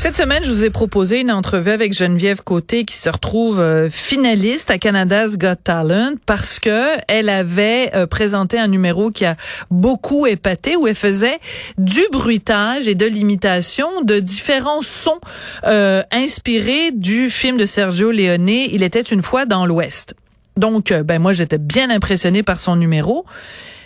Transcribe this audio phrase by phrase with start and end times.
[0.00, 3.90] Cette semaine, je vous ai proposé une entrevue avec Geneviève Côté qui se retrouve euh,
[3.90, 9.36] finaliste à Canada's Got Talent parce que elle avait euh, présenté un numéro qui a
[9.70, 11.38] beaucoup épaté où elle faisait
[11.76, 15.20] du bruitage et de l'imitation de différents sons
[15.64, 20.14] euh, inspirés du film de Sergio Leone Il était une fois dans l'Ouest.
[20.56, 23.26] Donc, ben moi, j'étais bien impressionnée par son numéro,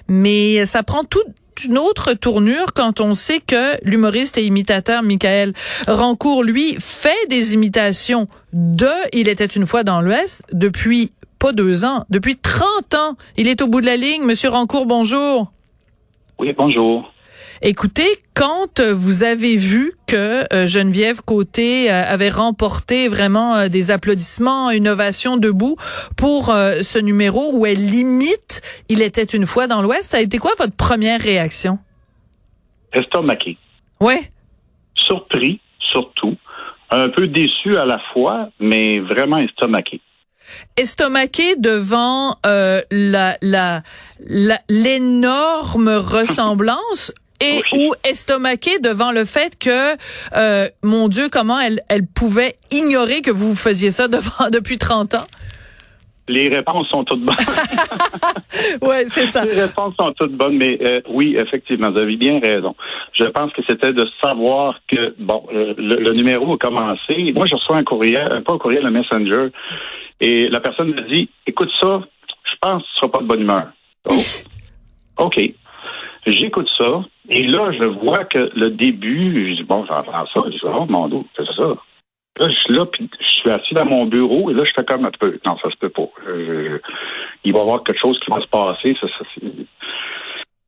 [0.07, 1.25] mais ça prend tout
[1.65, 5.53] une autre tournure quand on sait que l'humoriste et imitateur Michael
[5.87, 11.85] Rancourt, lui, fait des imitations de Il était une fois dans l'Ouest depuis pas deux
[11.85, 13.17] ans, depuis 30 ans.
[13.37, 14.23] Il est au bout de la ligne.
[14.25, 15.53] Monsieur Rancourt, bonjour.
[16.39, 17.14] Oui, bonjour.
[17.67, 23.91] Écoutez, quand vous avez vu que euh, Geneviève Côté euh, avait remporté vraiment euh, des
[23.91, 25.77] applaudissements, une ovation debout
[26.15, 30.37] pour ce numéro où elle limite Il était une fois dans l'Ouest, ça a été
[30.37, 31.79] quoi votre première réaction?
[32.93, 33.57] Estomaqué.
[33.99, 34.31] Ouais.
[34.95, 36.37] Surpris, surtout.
[36.91, 40.03] Un peu déçu à la fois, mais vraiment estomaqué
[40.77, 43.83] estomaqué devant euh, la
[44.69, 49.97] l'énorme ressemblance et ou estomaqué devant le fait que
[50.37, 55.15] euh, mon Dieu comment elle elle pouvait ignorer que vous faisiez ça devant depuis 30
[55.15, 55.27] ans?
[56.27, 57.37] Les réponses sont toutes bonnes.
[58.83, 59.45] ouais, c'est ça.
[59.45, 62.75] Les réponses sont toutes bonnes, mais euh, oui, effectivement, vous avez bien raison.
[63.13, 67.31] Je pense que c'était de savoir que bon, le, numéro a commencé.
[67.35, 69.49] Moi, je reçois un courriel, pas un courriel, un messenger,
[70.21, 72.01] et la personne me dit, écoute ça,
[72.45, 73.67] je pense que tu seras pas de bonne humeur.
[74.09, 74.15] Oh.
[75.19, 75.39] OK.
[76.27, 80.51] J'écoute ça, et là, je vois que le début, je dis, bon, j'entends ça, je
[80.51, 81.75] dis, oh, mon dos, c'est ça.
[82.41, 84.85] Là, je suis là, puis je suis assis dans mon bureau, et là, je fais
[84.85, 86.09] comme un peu, non, ça se peut pas.
[87.45, 89.25] il va y avoir quelque chose qui va se passer, ça, ça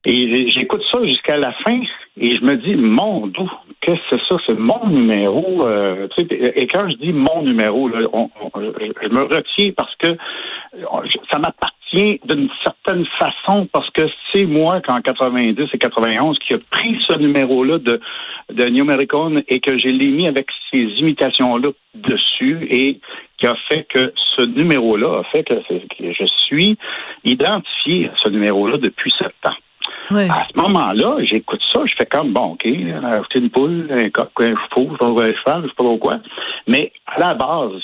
[0.08, 1.80] et j'écoute ça jusqu'à la fin
[2.18, 3.44] et je me dis, mon Dieu,
[3.80, 4.36] qu'est-ce que c'est ça?
[4.46, 5.66] C'est mon numéro.
[5.66, 8.00] Euh, et quand je dis mon numéro, là,
[8.54, 10.16] je me retiens parce que
[11.30, 14.02] ça m'appartient d'une certaine façon parce que
[14.32, 18.00] c'est moi qu'en 90 et 91 qui a pris ce numéro-là de,
[18.52, 23.00] de New American et que j'ai mis avec ces imitations-là dessus et
[23.38, 26.78] qui a fait que ce numéro-là a fait que, que je suis
[27.24, 29.56] identifié à ce numéro-là depuis sept ans.
[30.10, 34.30] À ce moment-là, j'écoute ça, je fais comme, bon, OK, c'est une poule, un coq,
[34.40, 36.18] un faux, un cheval, je sais pas trop quoi.
[36.66, 37.82] Mais à la base,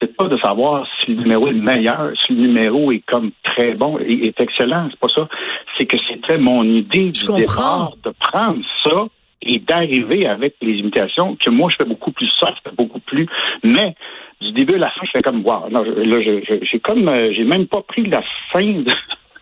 [0.00, 3.74] c'est pas de savoir si le numéro est meilleur, si le numéro est comme très
[3.74, 5.28] bon, et est excellent, c'est pas ça.
[5.78, 9.06] C'est que c'était mon idée du départ de prendre ça
[9.42, 13.26] et d'arriver avec les imitations que moi je fais beaucoup plus soft, beaucoup plus.
[13.64, 13.94] Mais
[14.40, 15.68] du début à la fin, je fais comme wow.
[15.70, 18.92] Non, là, j'ai comme euh, j'ai même pas pris la fin de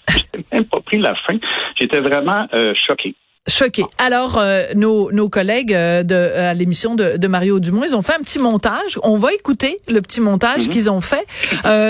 [0.34, 1.38] J'ai même pas pris la fin.
[1.78, 3.14] J'étais vraiment euh, choqué.
[3.46, 3.84] Choqué.
[3.98, 8.00] Alors, euh, nos, nos collègues euh, de, à l'émission de, de, Mario Dumont, ils ont
[8.00, 8.98] fait un petit montage.
[9.02, 10.72] On va écouter le petit montage mhm.
[10.72, 11.26] qu'ils ont fait.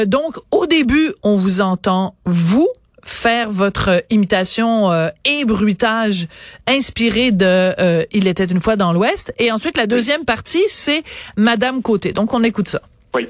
[0.07, 2.69] donc, au début, on vous entend, vous,
[3.07, 4.91] faire votre imitation
[5.27, 6.27] et bruitage
[6.67, 9.33] inspiré de Il était une fois dans l'Ouest.
[9.39, 11.05] Et ensuite, la deuxième partie, c'est
[11.37, 12.13] Madame Côté.
[12.13, 12.81] Donc, on écoute ça.
[13.15, 13.29] Oui.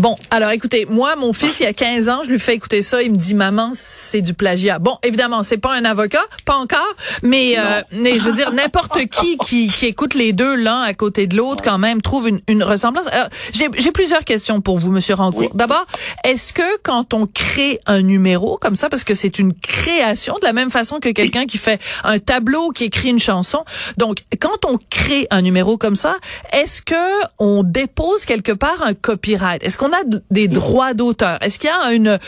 [0.00, 2.80] Bon, alors écoutez, moi, mon fils, il y a 15 ans, je lui fais écouter
[2.80, 4.78] ça, il me dit, maman, c'est du plagiat.
[4.78, 8.98] Bon, évidemment, c'est pas un avocat, pas encore, mais, euh, mais je veux dire, n'importe
[9.10, 12.40] qui, qui qui écoute les deux l'un à côté de l'autre, quand même, trouve une,
[12.48, 13.08] une ressemblance.
[13.52, 15.54] J'ai plusieurs questions pour vous, Monsieur Rancourt.
[15.54, 15.84] D'abord,
[16.24, 20.46] est-ce que quand on crée un numéro comme ça, parce que c'est une création, de
[20.46, 23.66] la même façon que quelqu'un qui fait un tableau, qui écrit une chanson,
[23.98, 26.16] donc quand on crée un numéro comme ça,
[26.54, 26.94] est-ce que
[27.38, 29.62] on dépose quelque part un copyright?
[29.62, 31.38] Est-ce qu'on a des droits d'auteur?
[31.42, 32.18] Est-ce qu'il y a une...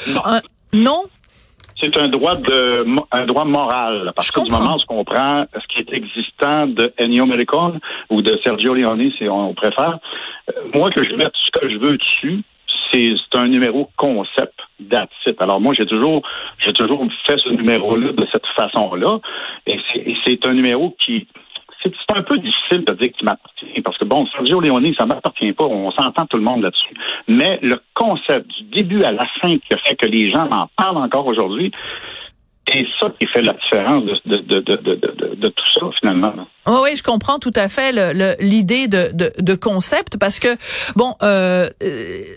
[0.73, 1.05] Non.
[1.81, 4.13] C'est un droit de un droit moral.
[4.15, 8.23] Parce que du moment où on prend ce qui est existant de Ennio Morricone ou
[8.23, 9.99] de Sergio Leone, si on préfère,
[10.49, 12.43] euh, moi que je mette ce que je veux dessus,
[12.93, 15.37] c'est un numéro concept d'attitude.
[15.41, 16.23] Alors moi, j'ai toujours
[16.65, 19.19] j'ai toujours fait ce numéro-là de cette façon-là.
[19.67, 19.79] Et
[20.25, 21.27] c'est un numéro qui
[21.83, 25.53] c'est un peu difficile de dire qu'il m'appartient parce que bon, Sergio Leone, ça m'appartient
[25.53, 25.65] pas.
[25.65, 26.95] On s'entend tout le monde là-dessus.
[27.29, 30.69] Mais le concept du début à la fin qui a fait que les gens en
[30.77, 31.73] parlent encore aujourd'hui,
[32.69, 36.33] c'est ça qui fait la différence de, tout ça, finalement.
[36.67, 37.93] Oui, oui, je comprends tout à fait
[38.39, 40.49] l'idée de, de, de, concept parce que
[40.95, 41.69] bon, euh,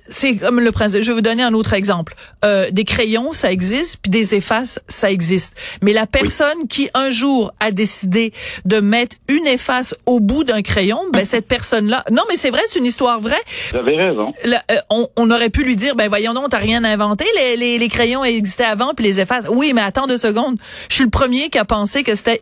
[0.10, 1.04] c'est comme le principe.
[1.04, 2.16] Je vais vous donner un autre exemple.
[2.44, 5.56] Euh, des crayons, ça existe, puis des effaces, ça existe.
[5.84, 8.34] Mais la personne qui un jour a décidé
[8.66, 12.62] de mettre une efface au bout d'un crayon, ben cette personne-là, non, mais c'est vrai,
[12.68, 13.42] c'est une histoire vraie.
[13.72, 14.34] Vous avez raison.
[14.46, 17.78] Euh, on, on, aurait pu lui dire, ben voyons donc, t'as rien inventé, les, les,
[17.78, 19.46] les crayons existaient avant, puis les effaces.
[19.50, 20.58] Oui, mais attends deux secondes.
[20.90, 22.42] Je suis le premier qui a pensé que c'était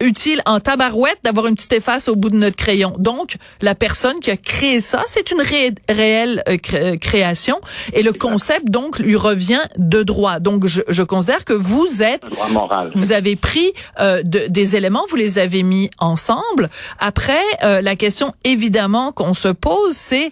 [0.00, 2.92] utile en tabarouette d'avoir une petite efface au bout de notre crayon.
[2.98, 5.42] Donc, la personne qui a créé ça, c'est une
[5.88, 7.60] réelle euh, euh, création
[7.92, 10.38] et le concept donc lui revient de droit.
[10.38, 12.92] Donc, je, je considère que vous êtes, droit moral.
[12.94, 16.68] vous avez pris euh, de, des éléments, vous les avez mis ensemble.
[16.98, 20.30] Après, la question évidemment qu'on se pose, c'est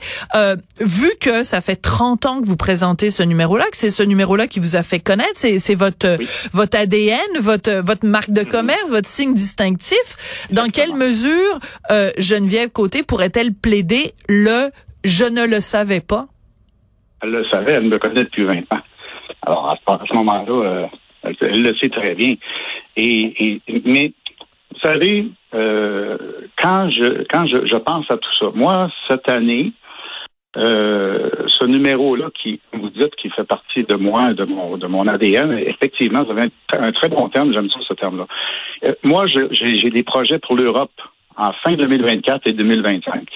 [0.80, 4.46] vu que ça fait 30 ans que vous présentez ce numéro-là, que c'est ce numéro-là
[4.46, 6.18] qui vous a fait connaître, c'est votre
[6.52, 8.48] votre ADN, votre votre marque de mm-hmm.
[8.48, 10.48] commerce, votre signe distinctif.
[10.50, 11.58] Dans quelle mesure
[11.90, 14.70] euh, Geneviève Côté pourrait-elle plaider le
[15.04, 16.26] je ne le savais pas?
[17.22, 18.80] Elle le savait, elle me connaît depuis 20 ans.
[19.42, 20.86] Alors, à ce, moment-là, euh,
[21.40, 22.34] elle, le sait très bien.
[22.96, 24.12] Et, mais,
[24.72, 26.16] vous savez, euh,
[26.58, 29.72] quand je quand je, pense à tout ça, moi, cette année,
[30.54, 35.58] ce numéro-là qui, vous dites, qui fait partie de moi, de mon, de mon ADN,
[35.58, 38.26] effectivement, ça avait un, très bon terme, j'aime ça ce terme-là.
[38.86, 40.92] Euh, moi, j'ai des projets pour l'Europe
[41.36, 43.28] en fin 2024 et 2025.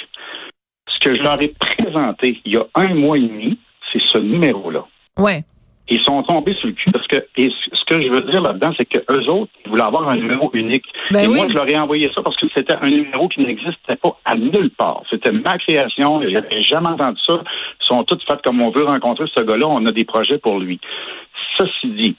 [0.88, 3.58] Ce que je leur ai présenté il y a un mois et demi,
[3.92, 4.86] c'est ce numéro-là.
[5.18, 5.42] Ouais.
[5.90, 8.72] Ils sont tombés sur le cul parce que et ce que je veux dire là-dedans,
[8.76, 10.84] c'est que eux autres ils voulaient avoir un numéro unique.
[11.10, 13.96] Ben et moi, je leur ai envoyé ça parce que c'était un numéro qui n'existait
[13.96, 15.02] pas à nulle part.
[15.08, 16.20] C'était ma création.
[16.28, 17.40] J'avais jamais entendu ça.
[17.80, 19.66] Ils sont tous faits comme on veut rencontrer ce gars-là.
[19.66, 20.80] On a des projets pour lui.
[21.56, 22.16] Ceci dit,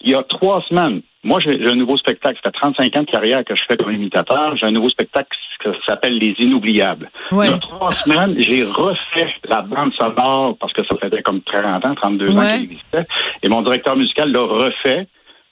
[0.00, 2.38] il y a trois semaines, moi, j'ai un nouveau spectacle.
[2.42, 4.56] Ça fait 35 ans de carrière que je fais comme imitateur.
[4.56, 5.28] J'ai un nouveau spectacle
[5.62, 7.10] qui s'appelle Les Inoubliables.
[7.30, 11.42] Il y a trois semaines, j'ai refait la bande sonore parce que ça faisait comme
[11.42, 13.06] 30 ans, 32 ans qu'elle existait.
[13.42, 15.06] Et mon directeur musical l'a refait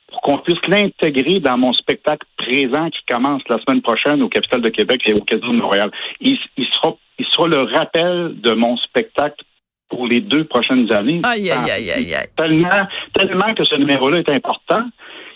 [0.09, 4.61] pour qu'on puisse l'intégrer dans mon spectacle présent qui commence la semaine prochaine au Capital
[4.61, 5.91] de Québec et au Casino de Montréal.
[6.21, 9.45] Il, il, sera, il sera le rappel de mon spectacle
[9.89, 11.21] pour les deux prochaines années.
[11.25, 12.27] Aïe, aïe, aïe, aïe, aïe.
[12.37, 14.85] Tellement, tellement que ce numéro-là est important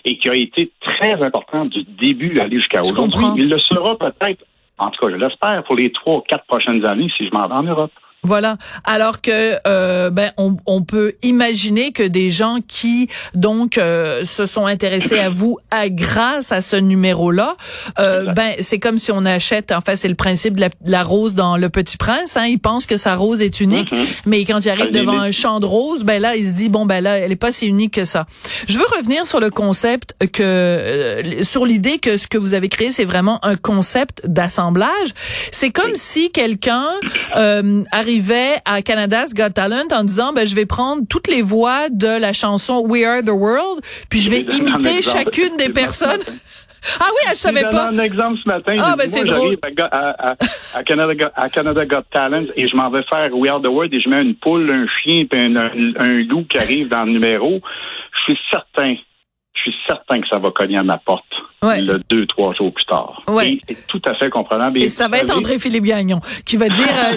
[0.04, 3.26] et qui a été très important du début à aller jusqu'à aujourd'hui.
[3.36, 4.44] Il le sera peut-être,
[4.78, 7.48] en tout cas, je l'espère, pour les trois ou quatre prochaines années si je m'en
[7.48, 7.92] vais en Europe.
[8.24, 8.56] Voilà.
[8.84, 14.46] Alors que euh, ben on, on, peut imaginer que des gens qui donc euh, se
[14.46, 17.56] sont intéressés à vous à grâce à ce numéro-là,
[17.98, 19.72] euh, ben c'est comme si on achète.
[19.72, 22.36] En fait, c'est le principe de la, rose dans Le Petit Prince.
[22.36, 24.22] Hein, ils pensent que sa rose est unique, mm-hmm.
[24.26, 26.86] mais quand il arrive devant un champ de roses, ben là il se dit bon
[26.86, 28.26] ben là elle est pas si unique que ça.
[28.68, 32.68] Je veux revenir sur le concept que euh, sur l'idée que ce que vous avez
[32.68, 35.10] créé c'est vraiment un concept d'assemblage.
[35.52, 36.86] C'est comme si quelqu'un
[37.36, 41.42] euh, arrive arrivait à Canada's Got Talent en disant ben je vais prendre toutes les
[41.42, 46.20] voix de la chanson We Are the World puis je vais imiter chacune des personnes.
[47.00, 47.88] Ah oui, je savais pas.
[47.88, 48.76] un exemple ce matin.
[48.78, 49.56] Ah, ben c'est drôle.
[49.90, 50.34] À, à,
[50.74, 53.94] à, Canada, à Canada Got Talent et je m'en vais faire We Are the World
[53.94, 57.12] et je mets une poule, un chien et un, un, loup qui arrive dans le
[57.12, 57.62] numéro.
[58.12, 58.96] Je suis certain,
[59.54, 61.24] je suis certain que ça va cogner à ma porte
[61.64, 63.22] le deux, trois jours plus tard.
[63.28, 63.58] Ouais.
[63.68, 64.80] C'est tout à fait comprenable.
[64.80, 67.16] Et, ça va être André-Philippe Gagnon qui va dire euh,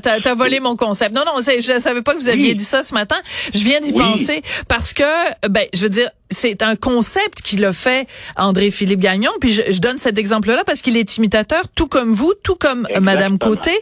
[0.00, 1.14] t'as volé mon concept.
[1.14, 3.16] Non, non, je savais pas que vous aviez dit ça ce matin.
[3.54, 7.72] Je viens d'y penser parce que, ben, je veux dire, c'est un concept qui l'a
[7.72, 8.06] fait
[8.36, 9.30] André-Philippe Gagnon.
[9.40, 12.86] Puis je, je donne cet exemple-là parce qu'il est imitateur, tout comme vous, tout comme
[13.00, 13.72] Madame Côté.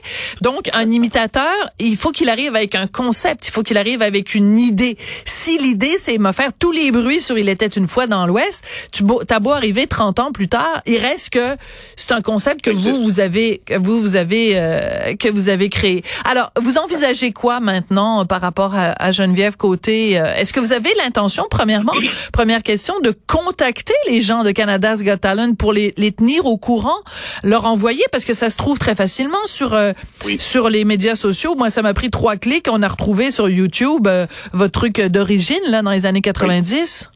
[0.43, 4.35] Donc, un imitateur, il faut qu'il arrive avec un concept, il faut qu'il arrive avec
[4.35, 4.97] une idée.
[5.25, 8.63] Si l'idée, c'est me faire tous les bruits sur Il était une fois dans l'Ouest,
[8.93, 11.57] tu as beau arriver 30 ans plus tard, il reste que
[11.97, 15.69] c'est un concept que vous vous avez que vous vous avez euh, que vous avez
[15.69, 16.03] créé.
[16.25, 20.19] Alors, vous envisagez quoi maintenant par rapport à, Geneviève Côté?
[20.19, 21.95] Euh, Est-ce que vous avez l'intention premièrement,
[22.37, 26.59] première question de contacter les gens de Canada's Got Talent pour les, les tenir au
[26.59, 26.99] courant,
[27.43, 29.93] leur envoyer parce que ça se trouve très facilement sur euh,
[30.37, 31.55] sur les médias sociaux.
[31.57, 34.07] Moi, ça m'a pris trois clics, on a retrouvé sur YouTube
[34.53, 37.11] votre truc d'origine là dans les années 90.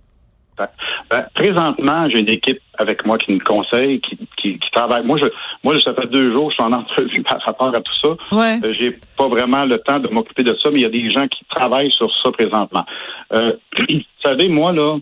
[1.11, 5.05] Ben, présentement, j'ai une équipe avec moi qui me conseille, qui, qui, travaille.
[5.05, 5.27] Moi, je,
[5.65, 8.37] moi, ça fait deux jours je suis en entrevue par rapport à tout ça.
[8.37, 8.59] Ouais.
[8.65, 11.11] Euh, j'ai pas vraiment le temps de m'occuper de ça, mais il y a des
[11.11, 12.85] gens qui travaillent sur ça présentement.
[13.33, 13.53] Euh,
[13.89, 14.99] vous savez, moi, là,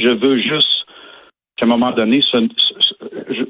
[0.00, 0.68] je veux juste
[1.56, 2.20] qu'à un moment donné,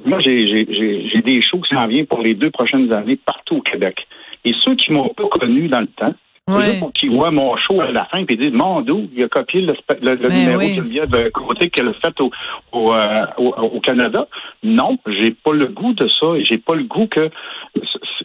[0.05, 4.07] moi, j'ai des shows qui s'en viennent pour les deux prochaines années partout au Québec.
[4.45, 6.15] Et ceux qui m'ont pas connu dans le temps,
[6.49, 6.81] Ouais.
[6.99, 9.75] qu'ils voient mon show à la fin puis disent mon doux, il a copié le,
[10.03, 10.71] le, le numéro oui.
[10.71, 12.31] de Geneviève Côté qu'elle a fait au,
[12.73, 14.27] au, euh, au, au, Canada.
[14.65, 17.31] Non, j'ai pas le goût de ça et j'ai pas le goût que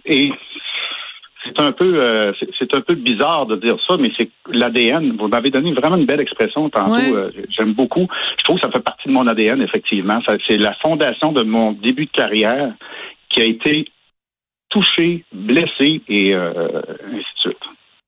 [0.05, 0.31] et
[1.45, 5.15] c'est un peu euh, c'est un peu bizarre de dire ça, mais c'est l'ADN.
[5.17, 7.15] Vous m'avez donné vraiment une belle expression tantôt.
[7.15, 8.07] Euh, J'aime beaucoup.
[8.37, 10.19] Je trouve que ça fait partie de mon ADN, effectivement.
[10.47, 12.73] C'est la fondation de mon début de carrière
[13.29, 13.85] qui a été
[14.69, 17.57] touché, blessé et euh, ainsi de suite.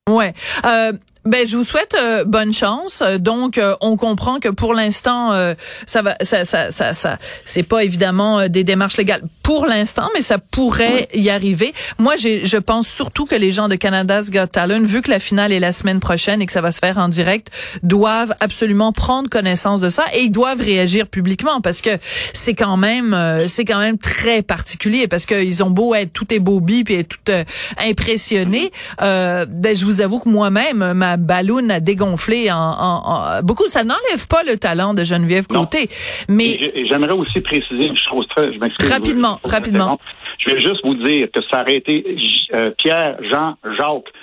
[0.09, 0.33] Ouais.
[0.65, 0.93] Euh,
[1.27, 3.03] ben, je vous souhaite euh, bonne chance.
[3.19, 5.55] Donc, euh, on comprend que pour l'instant, euh,
[5.85, 10.21] ça va, ça, ça, ça, ça c'est pas évidemment des démarches légales pour l'instant, mais
[10.21, 11.73] ça pourrait y arriver.
[11.97, 15.51] Moi, je pense surtout que les gens de Canada's Got Talent, vu que la finale
[15.51, 17.49] est la semaine prochaine et que ça va se faire en direct,
[17.83, 21.89] doivent absolument prendre connaissance de ça et ils doivent réagir publiquement parce que
[22.33, 23.15] c'est quand même,
[23.47, 27.03] c'est quand même très particulier parce qu'ils ont beau être tout est beau bip et
[27.03, 27.31] tout
[27.77, 28.71] impressionné.
[28.99, 33.67] ben, je vous avoue que moi-même, ma ballon a dégonflé en, en, beaucoup.
[33.67, 35.89] Ça n'enlève pas le talent de Geneviève Côté.
[36.29, 36.57] Mais
[36.89, 38.89] j'aimerais aussi préciser une chose très, je m'excuse.
[38.89, 39.99] Rapidement, rapidement.
[40.39, 42.17] Je vais juste vous dire que ça aurait été
[42.53, 44.13] euh, Pierre, Jean, Jacques,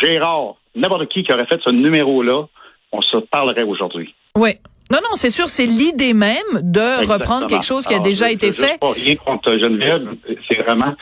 [0.00, 2.46] Gérard, n'importe qui qui aurait fait ce numéro-là,
[2.92, 4.14] on se parlerait aujourd'hui.
[4.36, 4.50] Oui.
[4.90, 8.52] Non, non, c'est sûr, c'est l'idée même de reprendre quelque chose qui a déjà été
[8.52, 8.78] fait.
[8.80, 10.08] Pas rien contre Geneviève,
[10.48, 10.94] c'est vraiment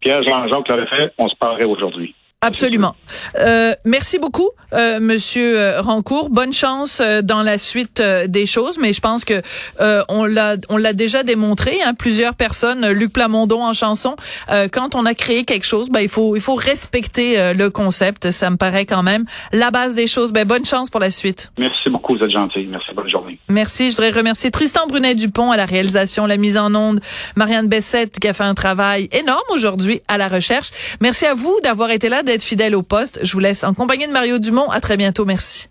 [0.00, 2.14] Pierre, Jean, Jacques l'aurait fait, on se parlerait aujourd'hui.
[2.44, 2.96] Absolument.
[3.38, 6.28] Euh, merci beaucoup, euh, Monsieur euh, Rancourt.
[6.28, 9.42] Bonne chance euh, dans la suite euh, des choses, mais je pense que
[10.08, 11.78] on l'a on l'a déjà démontré.
[11.84, 14.16] Hein, plusieurs personnes, Luc Plamondon en chanson.
[14.72, 18.30] quand on a créé quelque chose, ben il faut il faut respecter le concept.
[18.30, 20.32] Ça me paraît quand même la base des choses.
[20.32, 21.52] Ben bonne chance pour la suite.
[21.58, 22.66] Merci beaucoup, vous êtes gentil.
[22.68, 23.38] Merci, bonne journée.
[23.48, 23.90] Merci.
[23.90, 27.00] Je voudrais remercier Tristan Brunet Dupont à la réalisation, la mise en onde,
[27.36, 30.70] Marianne Bessette qui a fait un travail énorme aujourd'hui à la recherche.
[31.00, 33.20] Merci à vous d'avoir été là d'être fidèle au poste.
[33.22, 34.70] Je vous laisse en compagnie de Mario Dumont.
[34.70, 35.24] À très bientôt.
[35.24, 35.68] Merci.